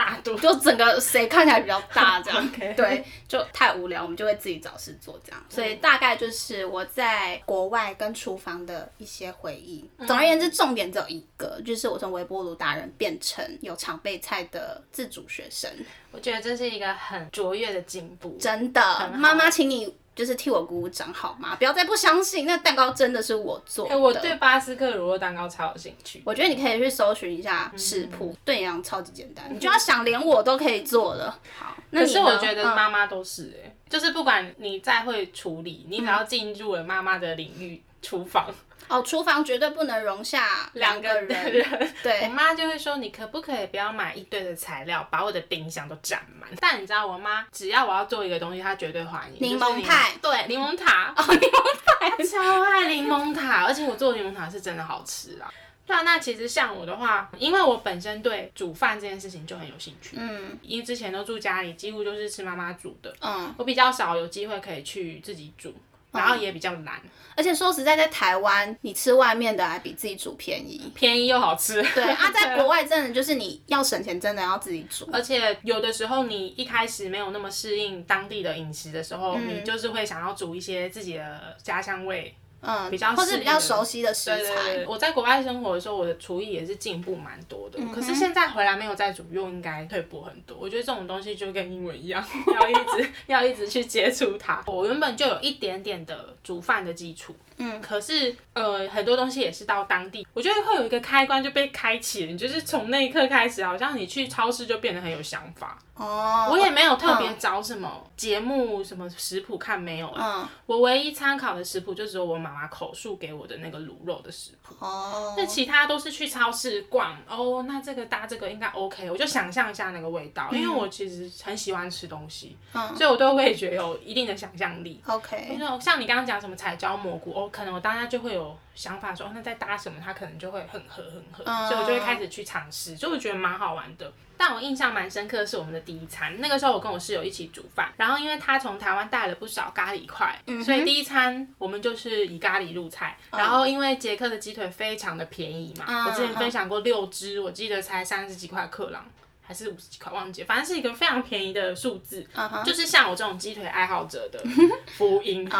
[0.00, 0.34] 大度。
[0.38, 5.44] 就整个谁看起来比较大 这样对，就太无聊，我们就会自己找事做这样。
[5.50, 9.84] 所以大概就是我在国外跟厨房的一些回忆。
[10.06, 15.70] 总而言之，重点只有一个，就是我从微波炉达人变成有常备菜的自主学生。
[16.12, 18.36] 我觉得这是一个很卓越的进步。
[18.40, 21.56] 真的，妈妈，请你就是替我鼓鼓掌好吗？
[21.56, 23.94] 不要再不相信，那蛋糕真的是我做的。
[23.94, 26.22] 哎、我对巴斯克乳酪蛋糕超有兴趣。
[26.24, 31.38] 我觉得你可以去搜寻一下食嗯谱，对你来讲超级简单，你就要想连我都可以做了。
[31.58, 38.52] 好，那是我觉得嗯妈妈都是哎、就是不管你再会处理，你只要进入了妈妈的领域，厨房
[38.88, 41.52] 哦，厨房绝对不能容下两个人。
[41.52, 41.64] 人。
[41.70, 46.50] 我对，妈就会说，你可不可以不要买一堆的材料，把我的冰箱都占满？
[46.60, 49.48] 但你知道，我妈只要我要做一个东西，她绝对欢迎。
[49.48, 51.14] 柠檬派对，柠檬塔。
[51.16, 55.52] 哦，柠檬派， 超爱柠檬塔，而且我做的柠檬塔是真的好吃啊。
[55.86, 65.72] 对啊，那其实像我的话，因为我本身对煮饭这件事情就很有兴趣，嗯因为之前都住家里，几乎就是吃妈妈煮的，嗯，我比较少有机会可以去自己煮，
[66.12, 67.00] 然后也比较难，
[67.36, 70.90] 而且说实在，在台湾你吃外面的还比自己煮便宜。
[70.94, 71.82] 便宜又好吃。
[71.94, 75.08] 对啊，在国外真的就是你要省钱，真的要自己煮。
[75.12, 82.34] 而且有的时候你一开始没有那么适应当地的饮食的时候，你就是会想要煮一些自己的家乡味。
[82.62, 84.74] 嗯，比较或是比较熟悉的食对对材。
[84.74, 87.78] 对，我在国外生活的时候，我的厨艺也是进步蛮多的。
[87.94, 90.56] 可是现在回来没有再煮，又应该退步很多。
[90.60, 92.22] 我觉得这种东西就跟英文一样，
[92.54, 94.62] 要一直要一直去接触它。
[94.66, 105.78] 我原本就有一点点的煮饭的基础，嗯，可是呃很多东西也是到当地，我觉得会有一个开关就被开启了，你就是从那一刻开始，好像你去超市就变得很有想法。
[105.94, 110.48] 哦，我也没有特别找什么节目、什么食谱看，没有、嗯。
[110.64, 114.74] 我唯一参考的食谱就只有我妈妈口述给我的那个卤肉的食谱。
[114.78, 122.96] 哦，那其他都是去超市逛哦，那这个搭这个应该 OK，我就想象一下那个味道，因为我其实很喜欢吃东西，嗯。
[122.96, 125.02] 所以我对味觉有一定的想象力。
[125.06, 134.12] OK，就像你刚刚讲什么彩椒蘑菇，哦，可能我当下就会有想法说，哦，那再搭什么，它可能就会很合很合，嗯所以我就会开始去尝试，就会觉得蛮好玩的。
[134.36, 140.34] 但我印象蛮深刻的是我们的第一餐，那个时候我跟我室友一起煮饭，然后因为他从台湾带了不少咖喱块，
[140.64, 143.18] 所以第一餐我们就是以咖喱入菜。
[143.32, 149.04] 然后因为杰克的鸡腿非常的便宜嘛，嗯我之前分享过六只，我记得才三十几块克朗。
[149.50, 152.24] 还是五十几块，忘记了，反正是一个非常便宜的数字
[152.64, 154.40] 就是像我这种鸡腿爱好者的
[154.96, 155.50] 福音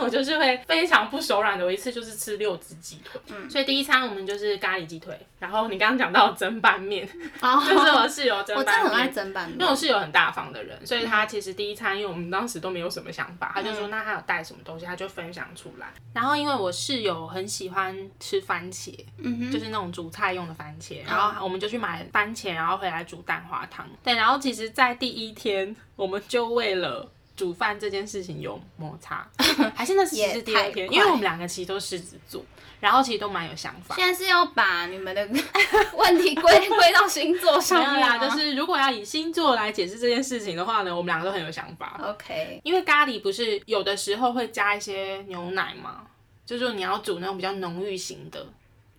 [0.00, 3.20] 我就是会非常不手软的，我一次就是吃六只鸡腿。
[3.26, 7.08] 嗯所以第一餐我们就是咖喱鸡腿，然后你刚刚讲到蒸拌面，
[7.40, 9.08] 哦，就是我室友蒸拌我真的很爱。
[9.08, 15.88] 蒸拌面因为我室友很大方的人，所以他其实第一餐，因为我们当时都没有什么想法，他就说嗯那他有带什么东西，他就分享出来。
[16.14, 23.88] 然后因为我室友很喜欢吃番茄，嗯哼，就是那种煮菜用的番茄，然后我们就去买番茄，然后回来煮蛋花汤。
[24.02, 29.26] 对，然后其实，在第一天，我们就为了煮饭这件事情有摩擦，
[29.74, 32.44] 还是那只是第二天，因为我们两个其实都狮子座，
[32.80, 33.94] 然后其实都蛮有想法。
[33.94, 35.26] 现在是要把你们的
[35.96, 41.98] 问题归 归到星座上面有啦，就是如果要以星座来解释这件事情的话呢，我们两个都很有想法。
[42.02, 46.02] OK，因为咖喱不是有的时候会加一些牛奶吗？
[46.44, 48.44] 就是说你要煮那种比较浓郁型的，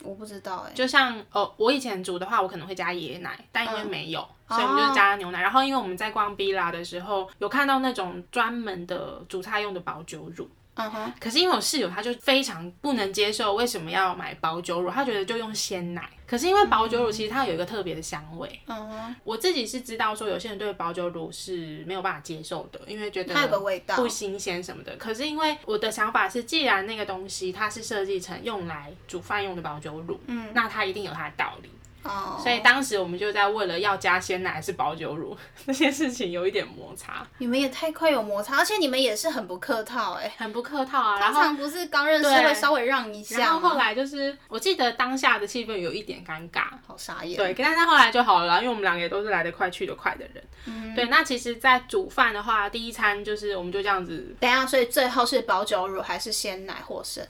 [0.03, 5.41] 我不知道哎，就像呃，我以前煮的话，我可能会加椰奶，但因为没有，嗯所以我们就加牛奶。
[5.41, 10.49] 然后因为我们在逛 b 拉的时候，有看到那种专门的煮菜用的保酒乳。
[10.75, 16.09] 嗯哼，可是因为我室友他就非常不能接受为什么要买保酒乳，他觉得就用鲜奶。
[16.25, 24.95] 可是因为保酒乳其实它有一个特别的香味，嗯哼，我自己是知道说有些人对保酒乳是没有办法接受的，因为觉得它有个味道不新鲜什么的。
[24.95, 31.69] 可是因为我的想法是，既然那个东西它是设计成用来煮饭用的保酒乳，嗯，那它一定有它的道理。
[32.03, 41.19] 哦，所以当时我们就在为了要加鲜奶还是保酒乳 这些事情有一点摩擦，你们也太快有摩擦，而且你们也是很不客套哎、很不客套啊。
[41.19, 42.41] 然后通常不是刚认识对。
[42.41, 47.37] 会稍微让一下，然后后来就是我记得当下的气氛有一点尴尬，好傻眼。
[47.37, 50.43] 对，但是后来就好了啦，因为我们两个也都是来得快去得快的人。
[50.65, 50.95] 嗯。
[50.95, 57.25] 对，那其实，在煮饭的话，第一餐就是我们就这样子，等一下，所以最后是保酒乳还是鲜奶获胜，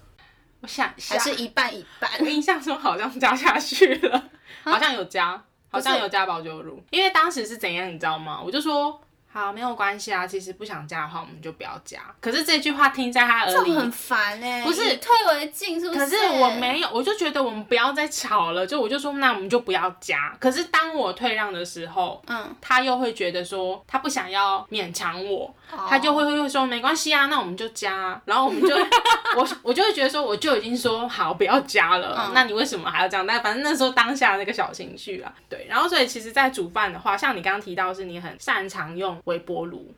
[0.62, 2.10] 我想还是一半一半？
[2.20, 4.30] 我印象中好像加下去了，
[4.64, 6.84] 好像有加，好像有加保酒乳。
[6.90, 8.42] 因为当时是怎样，你知道吗？
[8.44, 9.00] 我就说
[9.34, 12.00] 好，没有关系啊，其实不想加的话，我们就不要加。
[12.20, 16.00] 可是这句话听在他耳里，这很烦哎、不是退为进，是不是？
[16.00, 20.36] 可是我没有，我就觉得我们不要再吵了，就我就说那我们就不要加。
[20.39, 28.22] 可是当我退让的时候，嗯，他又会觉得说他不想要勉强我，哦他就会会说没关系啊，那我们就加啊。
[28.26, 28.76] 然后我们就
[29.38, 33.26] 我我就会觉得说我就已经说好不要加了，嗯那你为什么还要这样？
[33.26, 35.65] 但反正那时候当下那个小情绪啊，对。
[35.70, 39.94] 然后所以其实，在煮饭的话，像你刚刚提到是你很擅长用微波炉，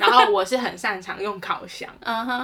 [0.00, 1.88] 然后我是很擅长用烤箱。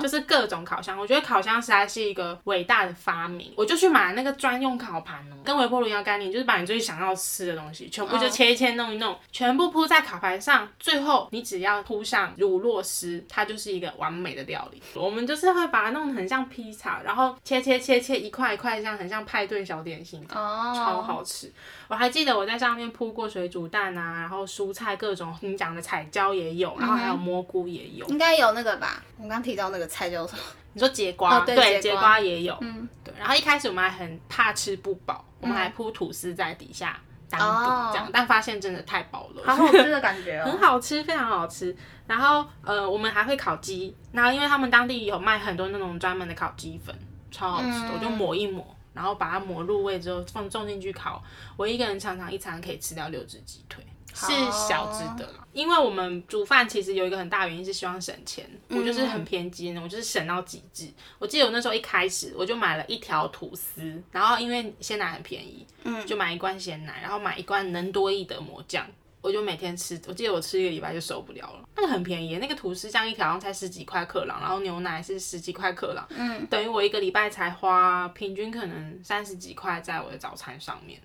[0.01, 3.53] 就是各种烤箱，我觉得烤箱实在是一个伟大的发明。
[3.57, 14.83] 我就去买那个专用烤盘哦，跟微波炉一样概念，就是把你最想要吃的东西全部就切一切、弄一弄，全部铺在烤盘上，最后你只要铺上乳酪丝，它就是一个完美的料理。
[14.95, 20.25] 我们就是会把它弄得很像披萨，然后切切切切一块一块，这样很像派对小点心。
[20.35, 21.53] 哦，超好吃！
[21.89, 28.07] 我还记得我在上面铺过水煮蛋啊，然后蔬菜各种你讲的彩椒也有，然后还有蘑菇也有。
[28.07, 29.03] 应该有那个吧？
[29.19, 30.43] 我刚提到那个菜叫什么？
[30.75, 33.13] 你说节瓜，哦对对，节瓜瓜也有，嗯，对。
[33.19, 36.99] 然后一开始我们还很怕吃不饱，我们还铺吐司在底下
[37.29, 40.59] 当这样，但发现真的太饱了，好好吃的感觉 很哦。
[40.61, 41.77] 好吃，非常好吃。
[42.07, 46.95] 然后呃，我们还会烤鸡，然后因为他们当地有卖很多那种专门的烤鸡粉，
[47.31, 48.67] 超好吃的，嗯我就抹一抹。
[48.95, 51.23] 然后把它抹入味之后放种进去烤，
[51.57, 53.83] 我一个人常常一餐可以吃掉六只鸡腿，
[54.15, 55.47] 是小只的啦。
[55.53, 60.89] 因为我们煮饭其实有一个很大原因是希望省钱，我就是很偏激的，我就是省到极致。
[61.19, 68.87] 我记得我那时候一开始我就买了一条吐司，然后因为鲜奶很便宜，嗯，就买一罐鲜奶，然后买一罐能多益的魔酱。
[69.21, 71.69] 我就每天吃，我记得我吃一个礼拜就受不了了。
[71.77, 81.01] 那个很便宜，那个吐司酱一条才十几块克朗，然后牛奶是十几块克朗，嗯，等于我一个礼拜才花平均可能三十几块在我的早餐上面。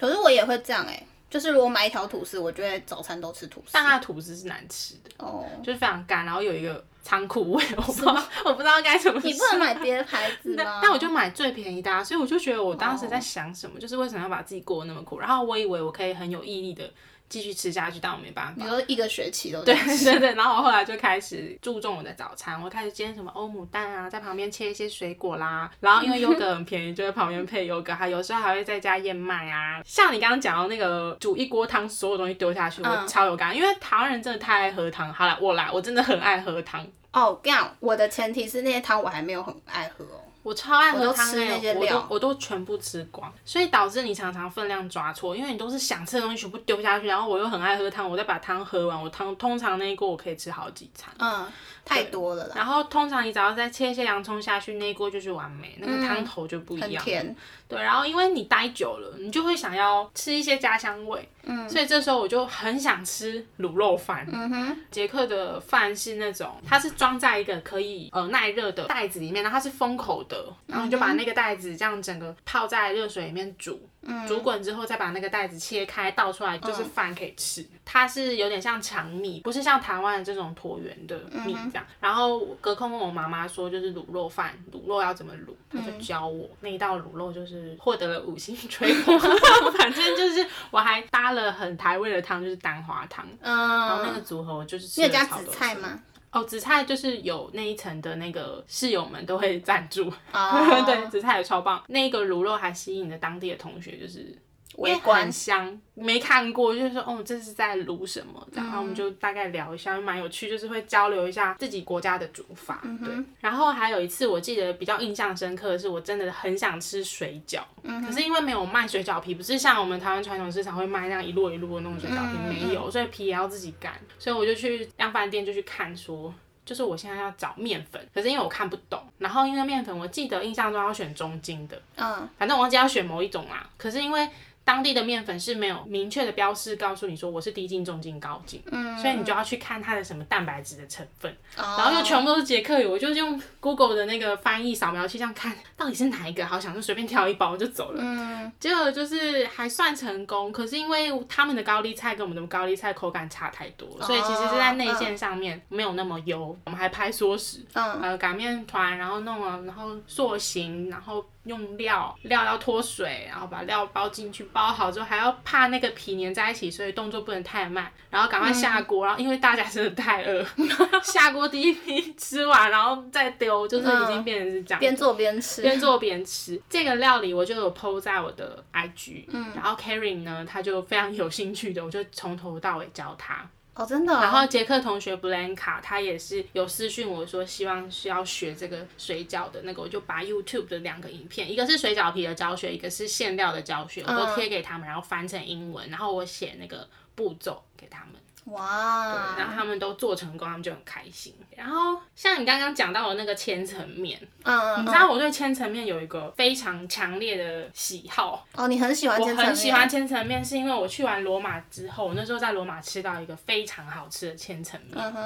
[0.00, 3.68] 可是我也会这样哎、就是如果买一条吐司，我觉得早餐都吃吐司。
[3.72, 9.30] 但它的吐司是难吃的，哦，就是非常干，然后有一个仓库味，我不知道我不知道该怎么说。
[9.30, 10.80] 你不能买别的牌子 但吗？
[10.82, 15.20] 但我就买最便宜的、啊，所以我就觉得我当时在想什么，就是为什么要把自己过得那么苦？
[15.20, 16.92] 然后我以为我可以很有毅力的
[17.30, 18.68] 继续吃下去，但我没办法你。
[18.68, 29.80] 说一个学期都对对对，然后我后来就开始注重我的早餐，我开始煎什么欧姆蛋啊，在旁边切一些水果啦，然后因为 优格很便宜，就在旁边配优格，还有时候还会再加燕麦啊。
[29.84, 35.12] 像你刚刚讲到那个煮一锅汤，所有东西丢下去，我嗯超有感，因为台湾人真的太爱喝汤。
[35.14, 36.84] 好了，我来，我真的很爱喝汤。
[37.12, 40.20] 哦，我跟你讲，我的前提是那些汤我还没有很爱喝哦。
[40.42, 51.12] 我超爱喝汤欸我都我都全部吃光，所以导致你常常分量抓错，因为你都是想吃的东西全部丢下去，然后我又很爱喝汤，我再把汤喝完，我汤通常那一锅我可以吃好几餐。
[51.18, 51.46] 嗯，
[51.84, 56.90] 太多了啦，然后通常你只要再切一些洋葱下去，那一锅就是完美，那个汤头就不一样。
[56.90, 57.36] 很甜。
[57.66, 64.26] 对，然后因为你待久了，你就会想要吃一些家乡味，嗯，所以这时候我就很想吃卤肉饭。
[64.32, 73.80] 嗯哼，捷克的饭是那种，它是装在一个可以呃耐热的袋子里面，然后它是封口的，然后你就把那个袋子这样整个泡在热水里面煮，
[74.26, 77.64] 煮滚之后再把那个袋子切开倒出来，就是饭可以吃。
[77.84, 81.84] 它是有点像长米，不是像台湾的这种椭圆的米这样。
[82.00, 89.18] 然后隔空问我妈妈说，就是卤肉饭，卤肉要怎么卤，她就教我、那一道卤肉就是获得了五星吹捧，
[89.76, 93.26] 反正就是我还搭了很台味的汤，就是蛋花汤。
[93.40, 96.00] 嗯然后那个嗯，组合我就是吃你有加紫菜吗？
[96.32, 101.82] 哦，紫菜就是有那一层的那个室友们都会赞助，哦 对，紫菜也超棒。
[101.88, 104.32] 那个卤肉还吸引了当地的同学，就是
[104.76, 108.46] 围观很香，没看过，就是说，哦，这是在卤什么？
[108.52, 113.14] 这样，然后我嗯们就大概聊一下，蛮有趣，就是会交流一下自己国家的煮法，嗯对。
[113.40, 126.32] 然后还有一次，我记得比较印象深刻的是，我真的很想吃水饺，嗯可是因为没有卖水饺皮，不是像我们台湾传统市场会卖那样一摞一摞的那种水饺皮，嗯没有，所以皮也要自己擀，所以我就去量饭店就去看说。
[126.62, 133.68] 就是我现在要找面粉，可是因为我看不懂，然后因为面粉我记得印象中要选中筋的，嗯，反正我忘记要选某一种啦。
[133.76, 134.28] 可是因为
[134.64, 146.46] 当地的面粉是没有明确的标示告诉你说我是低筋、中筋、高筋，嗯，所以你就要去看它的什么蛋白质的成分，然然后又全部都是捷克油，我就用 Google 的那个翻译扫描器这样看，到底是哪一个？
[146.46, 148.00] 好想就随便挑一包就走了。
[148.02, 156.56] 嗯，结果就是还算成功，可是因为他们的高丽菜跟我们的高丽菜口感差太多了，所以其实是在内馅上面没有那么优。
[156.64, 170.44] 我们还拍缩食，嗯呃，擀面团，然后弄了，然后塑形，然后用料，料要脱水，然后把料包进去，包好之后还要怕那个皮粘在一起，所以动作不能太慢，然后赶快下锅，然后因为大家真的太饿，
[171.02, 174.80] 下锅第一批吃完，然后再丢，就是已经变成是这样。
[174.80, 176.60] 边做边吃，边做边吃。
[176.68, 179.24] 这个料理，我就有 PO 在我的 IG，、
[179.54, 183.48] 然后 Karen 呢，他就非常有兴趣的，我就从头到尾教他。
[183.80, 198.19] 哦，真的哦，然后杰克同学 Blanca 他也是有私讯我说希望是要学这个水饺的那个，我就把 YouTube 的两个影片，一个是水饺皮的教学，一个是馅料的教学，我都贴给他们，然后翻成英文，然后我写那个步骤给他们。
[198.46, 201.34] 哇，然后他们都做成功，他们就很开心。
[201.56, 215.22] 然后像你刚刚讲到的那个千层面，嗯嗯你知道我对千层面有一个非常强烈的喜好，哦，你很喜欢我千层面，很喜欢千层面，是因为我去完罗马之后，我那时候在罗马吃到一个非常好吃的千层面，嗯哼，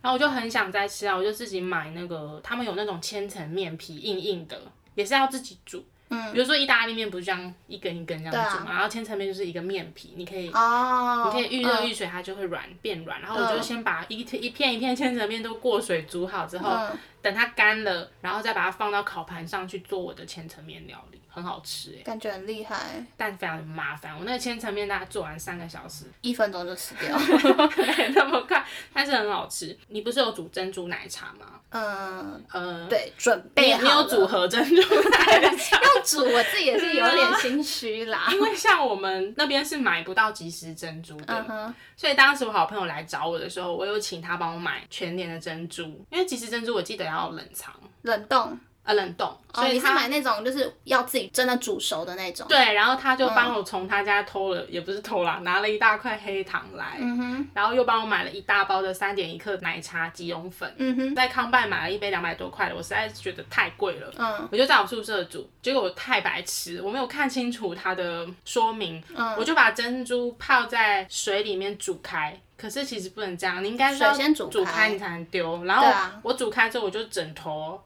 [0.00, 4.58] 然后我就很想再吃啊，我就自己买那个，他们有那种千层面皮硬硬的，
[4.94, 5.84] 也是要自己煮。
[6.12, 6.32] 嗯。
[6.32, 8.56] 比如说意大利面不是这样一根一根这样对啊。
[8.56, 13.20] 煮嘛，然后千层面就是一个面皮，你可以哦，你可以预热嗯预水，它就会软变软。
[13.20, 13.62] 然后我就嗯。
[13.62, 24.14] 先把一一片一片千层面都过水煮好之后，嗯等它干了，然后再把它放到烤盘上去做我的千层面料理，很好吃哎，感觉很厉害，但非常的麻烦。
[24.18, 27.16] 我那个千层面大概做完三个小时，一分钟就吃掉。
[27.78, 29.76] 没那么快，但是很好吃。
[29.88, 31.60] 你不是有煮珍珠奶茶吗？
[31.70, 35.80] 嗯，呃，对，准备好了你有组合珍珠奶茶？
[35.80, 38.28] 要煮，我自己也是有点心虚啦。
[38.34, 47.72] 因为像我们那边是买不到即食珍珠的，所以当时我好朋友来找我的时候，我有请他帮我买全年的珍珠，因为即食珍珠我记得要冷藏，
[48.02, 48.58] 冷冻。
[48.84, 52.44] 呃，冷冻，哦，你是所以他、买那种就是要自己真的煮熟的那种。
[52.48, 64.12] 对，然后他就帮我从他家偷了，也不是偷啦，拿了一大块黑糖来，嗯哼，然后又帮我买了一大包的三点一克奶茶即溶粉，嗯哼，在康拜买了一杯两百多块的，我实在是觉得太贵了。
[64.18, 72.36] 嗯我就在我宿舍煮，结果我太白痴，我没有看清楚它的说明，嗯，我就把珍珠泡在水里面煮开。
[72.62, 75.64] 可是其实不能这样，你应该是要先煮煮开开你才能丢。
[75.64, 75.84] 然后
[76.22, 77.84] 我煮开之后，我就整坨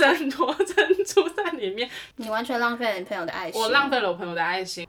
[0.00, 1.86] 整坨珍珠在里面，
[2.16, 3.60] 你完全浪费了你朋友的爱心。
[3.60, 4.88] 我浪费了我朋友的爱心，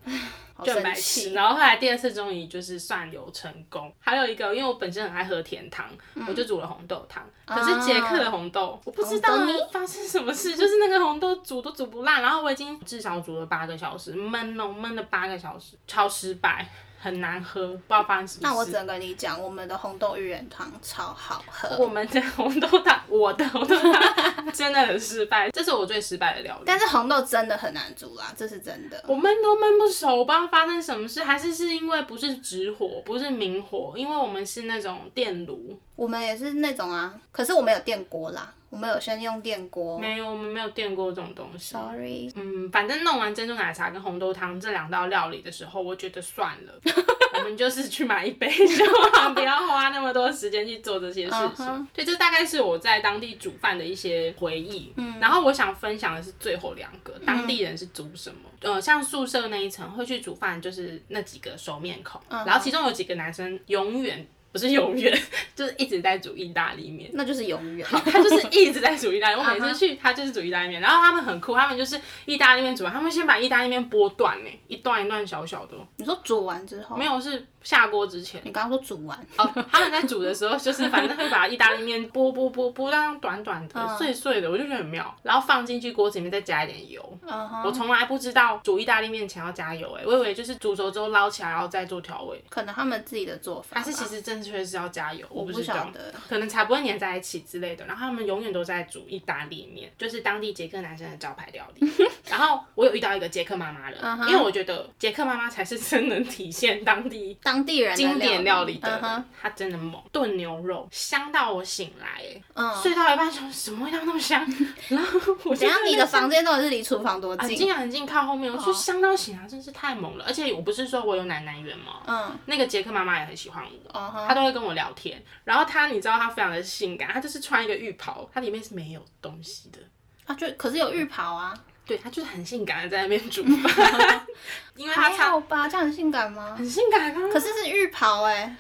[0.56, 1.34] 好就很白痴。。
[1.34, 3.94] 然后后来第二次终于就是算有成功。
[4.00, 5.86] 还有一个，因为我本身很爱喝甜汤，
[6.26, 7.22] 我就煮了红豆汤。
[7.46, 9.38] 可是捷克的红豆，我不知道
[9.70, 16.66] 发生什么事，就是那个红豆煮都煮不烂，然后我已经至少煮了八个小时，焖哦焖了八个小时，超失败。
[17.08, 18.40] 很难喝，不知道发生什么事。
[18.42, 26.64] 那我只能跟你讲，我们的红豆芋圆汤超好喝，我们的红豆汤，我的红豆汤真的很失败，这是我最失败的料理。
[26.66, 29.02] 但是红豆真的很难煮啦，这是真的。
[29.08, 39.98] 我焖都焖不熟，我不知道发生什么事，还是是因为不是直火，不是明火，因为我们是那种电炉，我们也是那种啊，可是我们有电锅啦，我们有先用电锅。
[39.98, 41.74] 没有，我们没有电锅这种东西。
[41.74, 46.80] Sorry，嗯，反正弄完珍珠奶茶跟红豆汤这两道料理的时候，我觉得算了，
[47.34, 51.88] 我们就是去买一杯就好，不要花那么多时间去做这些事情。
[51.92, 54.94] 对，这大概是我在当地煮饭的一些回忆。
[54.98, 58.42] 嗯，然后我想分享的是最后两个，当地人是煮什么？
[58.62, 64.28] 呃，像宿舍那一层会去煮饭，就是那几个熟面孔，然后其中有几个男生永远。
[64.52, 65.16] 不是永远，
[65.56, 67.10] 就是一直在煮意大利面。
[67.14, 67.88] 那就是永远。
[67.90, 78.40] 他就是一直在煮意大利面， 我每次去他就是煮意大利面，然后他们很酷，他们就是意大利面煮完，他们先把意大利面剥断呢，一段一段小小的，你说煮完之后，没有是下锅之前。
[78.46, 85.16] 你刚刚说煮完，哦，他们在煮的时候，就是反正会把意大利面剥剥剥剥到短短的、碎碎的，我就觉得很妙。
[85.22, 87.20] 然后放进去锅子里面，再加一点油。
[87.24, 92.42] 嗯哼，我从来不知道煮意大利面前要加油，哎，我以为就是煮熟之后捞起来，然后再做调味。
[92.50, 95.62] 可能他们自己的做法吧，还是其实正确是要加油，我我不。
[95.68, 96.14] 晓得。
[96.30, 97.86] 可能才不会粘在一起之类的。
[97.86, 101.86] 然后他们永远都在煮意大利面，就是当地捷克男生的招牌料理。
[102.30, 114.46] 然后我有遇到一个捷克妈妈的嗯哼因为我觉得捷克妈妈才是真能体现当地当地人经典料理的嗯哼，她真的猛，炖牛肉香到我醒来，哎，嗯，睡到一半说什么味道那么香，
[114.90, 115.78] 然后我就怎样？
[115.78, 117.58] 在那边你的房间到底是离厨房多很近？
[117.58, 120.26] 近很近，靠后面，我就哦香到醒来，真是太猛了。
[120.28, 122.02] 而且我不是说我有奶奶缘吗？
[122.08, 125.24] 嗯，那个杰克妈妈也很喜欢我，她都会跟我聊天。
[125.44, 129.80] 然后她，你知道她非常的性感，她就是穿一个浴袍，它里面是没有东西的。
[130.26, 131.54] 啊，就可是有浴袍啊，
[131.88, 134.28] 对他就是很性感的在那边煮饭，
[134.76, 135.68] 因为他还好吧？
[135.70, 136.56] 这样很性感吗？
[136.58, 137.22] 很性感啊。
[137.32, 138.56] 可是是浴袍哎、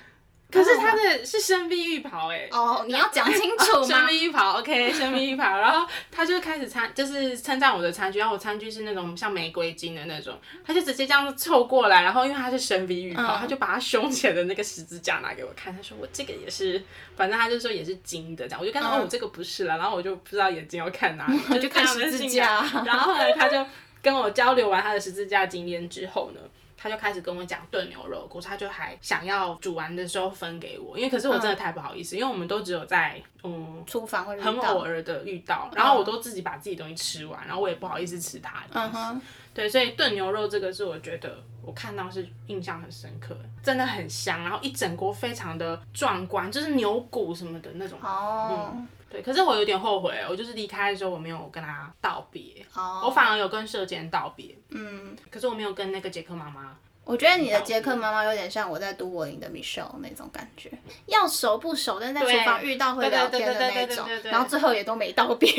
[0.50, 4.06] 可是他的是深 V 浴袍哎、哦，你要讲清楚深吗？
[4.10, 13.40] V 浴袍，OK，深 V 浴袍，然后他就开始参，就是称赞我的餐具，然后我餐具是那种像玫瑰金的那种，他就直接这样凑过来，然后因为他是深 V 浴袍，嗯。
[13.40, 16.82] 他就把他胸前的那个十字架拿给我看，他说我这个也是，
[17.16, 19.02] 反正他就说也是金的这样，我就跟他说、嗯。
[19.02, 22.64] 哦我这个不是了，然后我就不知道眼睛要看哪里， 我就看十字架。
[22.86, 23.66] 然后后来他就
[24.02, 26.40] 跟我交流完他的十字架经验之后呢。
[26.78, 38.90] 他就开始跟我讲炖牛肉锅，他就还想要煮完的时候分给我，因为可是我真的太不好意思，因为我们都只有在嗯厨房会很偶尔的遇到，然后我都自己把自己东西吃完，然后我也不好意思吃他的东西。
[38.90, 39.22] 嗯哼，
[39.54, 47.98] 对，所以炖牛肉这个是我觉得我看到是印象很深刻，真的很香，然后一整锅非常的壮观，就是牛骨什么的那种。
[48.02, 48.72] 哦，
[49.10, 52.44] 对，可是我有点后悔，我就是离开的时候我没有跟他道别，
[52.74, 56.76] 哦，我反而有跟社监道别，嗯，可是我没有跟那个杰克妈妈。
[57.06, 60.70] 我觉得你的杰克妈妈有点像我在读我赢的 Michelle 那种感觉，
[61.06, 65.50] 要熟不熟，但是在对厨房遇到会聊天的那种然后最后也都没道别。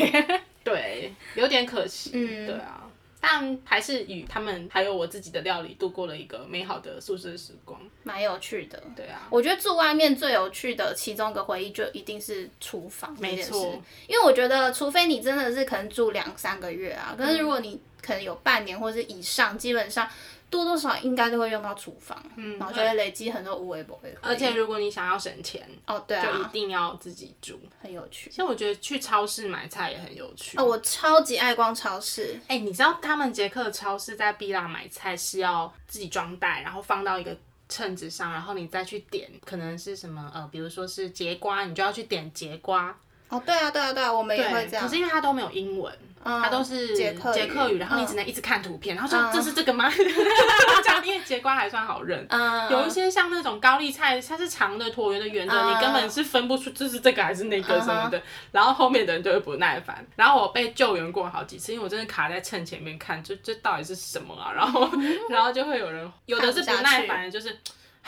[0.63, 2.11] 对，有点可惜。
[2.13, 2.83] 嗯对啊。
[3.21, 7.79] 但还是与他们还有我自己的料理度过了一个美好的宿舍时光。
[8.03, 8.81] 蛮有趣的。
[8.95, 13.51] 对啊，我觉得住外面最有趣的其中一个回忆，就一定是厨房这件事。
[13.51, 20.09] 没错因为我觉得，除非你真的是可能住两三个月啊，可是如果你可能有半年或是以上，基本上
[20.49, 24.17] 多多少少应该都会用到厨房，嗯，然后就会累积很多无微不微。
[24.21, 27.59] 而且如果你想要省钱，哦，对就一啊，定要自己煮。
[27.81, 28.29] 很有趣。
[28.29, 30.57] 其实我觉得去超市买菜也很有趣。
[30.57, 37.35] 哦，我超级爱逛超市，哎、你知道他们捷克的超市在毕拉买菜是要自己装袋，然后放到一个
[37.67, 42.97] 秤子上，然后你再去点，可能是什么呃，比如说是节瓜，你就要去点节瓜。
[43.29, 44.83] 哦，对啊，对啊，对啊，我们也会这样。
[44.83, 49.87] 可是因为它都没有英文，嗯它都是捷克语语，然后你嗯只能一直看图片，然后说、嗯这是这个吗？
[49.93, 52.25] 这样因为节瓜还算好认。
[52.29, 58.19] 嗯，有一些像那种高丽菜，它是长的、椭圆的、圆的，嗯你根本是分不出这是这个还是那个什么的。
[58.51, 60.03] 然后后面的人就会不耐烦。
[60.15, 64.51] 然后我被救援过好几次，因为我真的卡在秤前面看，就这到底是什么啊？
[64.55, 64.89] 然后
[65.29, 67.55] 然后就会有人，有的是不耐烦，就是。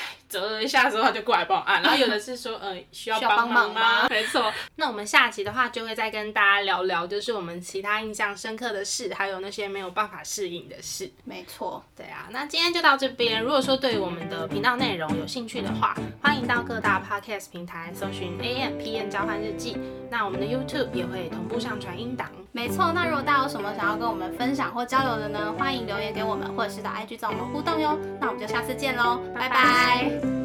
[0.01, 4.07] 唉 折了一下之后，他就过来帮我按，然后有的是说，呃，需要帮帮忙忙吗吗？
[4.09, 4.49] 没错。
[4.75, 11.11] 那我们下期的话，就会再跟大家聊聊，就是我们其他印象深刻的事，还有那些没有办法适应的事。
[11.25, 13.41] 没错，对啊，那今天就到这边。
[13.43, 19.77] 如果说对我们的频道内容有兴趣的话，欢迎到各大 podcast 平台搜寻 AM PM 交换日记。
[20.09, 22.31] 那我们的 YouTube 也会同步上传音档。
[22.53, 22.91] 没错。
[22.93, 27.99] 那如果大家有什么想要跟我们分享或交流的呢，欢迎留言给我们，或者是到 IG 找我们互动哟。
[28.21, 30.40] 那我们就下次见喽，拜拜 Bye.